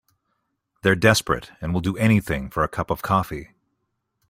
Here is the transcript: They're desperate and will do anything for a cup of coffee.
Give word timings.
They're 0.81 0.95
desperate 0.95 1.51
and 1.61 1.75
will 1.75 1.79
do 1.81 1.95
anything 1.95 2.49
for 2.49 2.63
a 2.63 2.67
cup 2.67 2.89
of 2.89 3.03
coffee. 3.03 3.51